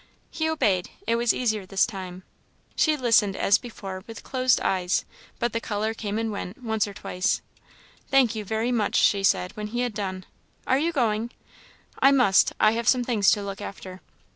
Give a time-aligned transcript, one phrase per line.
[0.31, 0.89] He obeyed.
[1.05, 2.23] It was easier this time.
[2.75, 5.05] She listened, as before, with closed eyes,
[5.37, 7.43] but the colour came and went, once or twice.
[8.09, 10.25] "Thank you, very much," she said, when he had done.
[10.65, 11.29] "Are you going?"
[11.99, 14.01] "I must; I have some things to look after."